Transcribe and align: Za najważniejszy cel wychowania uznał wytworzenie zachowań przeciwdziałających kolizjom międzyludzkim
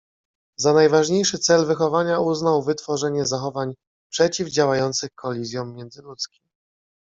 Za 0.57 0.73
najważniejszy 0.73 1.37
cel 1.39 1.65
wychowania 1.65 2.19
uznał 2.19 2.63
wytworzenie 2.63 3.25
zachowań 3.25 3.73
przeciwdziałających 4.11 5.09
kolizjom 5.15 5.75
międzyludzkim 5.75 6.43